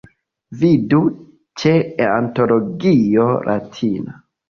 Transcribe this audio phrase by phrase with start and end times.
[0.63, 1.01] Vidu
[1.63, 1.75] ĉe
[2.09, 4.23] Antologio Latina.